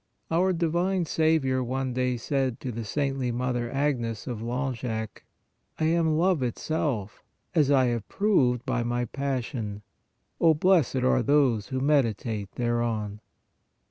Our 0.31 0.51
divine 0.51 1.05
Saviour 1.05 1.63
one 1.63 1.93
day 1.93 2.17
said 2.17 2.59
to 2.61 2.71
the 2.71 2.83
saintly 2.83 3.31
Mother 3.31 3.69
Agnes 3.69 4.25
of 4.25 4.41
Lan 4.41 4.65
1 4.65 4.75
70 4.77 4.79
PRAYER 4.81 5.05
geac:" 5.05 5.09
I 5.79 5.83
am 5.95 6.17
love 6.17 6.41
itself, 6.41 7.21
as 7.53 7.69
I 7.69 7.85
have 7.85 8.09
proved 8.09 8.65
by 8.65 8.81
My 8.81 9.05
passion. 9.05 9.83
Oh! 10.39 10.55
blessed 10.55 11.03
are 11.03 11.21
those 11.21 11.67
who 11.67 11.79
meditate 11.81 12.51
there 12.53 12.81
on!" 12.81 13.21